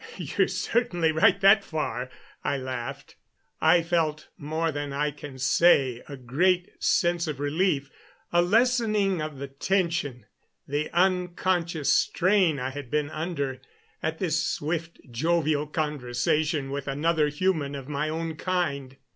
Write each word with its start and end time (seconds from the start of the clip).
"You're 0.17 0.47
certainly 0.47 1.11
right, 1.11 1.39
that 1.41 1.63
far," 1.63 2.09
I 2.43 2.57
laughed. 2.57 3.17
I 3.61 3.83
felt, 3.83 4.29
more 4.35 4.71
than 4.71 4.91
I 4.93 5.11
can 5.11 5.37
say, 5.37 6.01
a 6.09 6.17
great 6.17 6.71
sense 6.83 7.27
of 7.27 7.39
relief, 7.39 7.91
a 8.33 8.41
lessening 8.41 9.21
of 9.21 9.37
the 9.37 9.47
tension, 9.47 10.25
the 10.67 10.89
unconscious 10.91 11.93
strain 11.93 12.57
I 12.57 12.71
had 12.71 12.89
been 12.89 13.11
under, 13.11 13.61
at 14.01 14.17
this 14.17 14.43
swift, 14.43 14.99
jovial 15.11 15.67
conversation 15.67 16.71
with 16.71 16.87
another 16.87 17.27
human 17.27 17.75
of 17.75 17.87
my 17.87 18.09
own 18.09 18.37
kind. 18.37 18.97